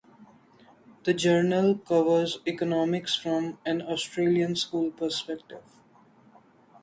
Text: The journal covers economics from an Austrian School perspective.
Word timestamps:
The 1.03 1.13
journal 1.13 1.77
covers 1.77 2.39
economics 2.47 3.15
from 3.15 3.59
an 3.67 3.83
Austrian 3.83 4.55
School 4.55 4.89
perspective. 4.89 5.61